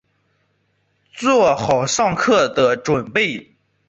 [1.13, 3.53] 做好上课的準备